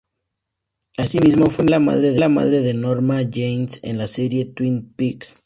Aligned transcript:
Asimismo, 0.97 1.51
fue 1.51 1.65
la 1.65 1.79
madre 1.79 2.09
de 2.61 2.73
Norma 2.73 3.19
Jennings 3.19 3.83
en 3.83 3.99
la 3.99 4.07
serie 4.07 4.45
Twin 4.45 4.91
Peaks. 4.97 5.35